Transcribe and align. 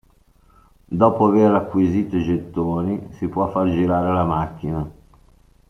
Dopo 0.99 1.27
aver 1.27 1.51
acquisito 1.53 2.15
i 2.17 2.23
gettoni 2.23 3.09
si 3.13 3.27
può 3.27 3.47
far 3.51 3.69
girare 3.69 4.11
la 4.11 4.23
macchina. 4.25 4.91